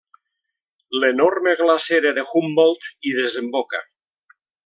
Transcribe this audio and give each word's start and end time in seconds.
L'enorme 1.03 1.53
glacera 1.59 2.15
de 2.19 2.25
Humboldt 2.39 2.89
hi 3.09 3.15
desemboca. 3.19 3.83